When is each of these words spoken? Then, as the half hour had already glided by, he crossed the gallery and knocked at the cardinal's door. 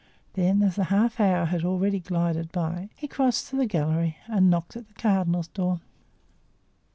Then, 0.33 0.63
as 0.63 0.77
the 0.77 0.85
half 0.85 1.19
hour 1.19 1.45
had 1.45 1.63
already 1.63 1.99
glided 1.99 2.51
by, 2.51 2.89
he 2.95 3.07
crossed 3.07 3.51
the 3.51 3.67
gallery 3.67 4.17
and 4.25 4.49
knocked 4.49 4.75
at 4.75 4.87
the 4.87 4.95
cardinal's 4.95 5.49
door. 5.49 5.79